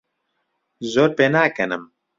[0.91, 1.83] زۆر پێناکەنم.